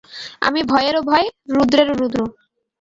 [0.41, 2.19] আমি ভয়েরও ভয়, রুদ্রেরও রুদ্র।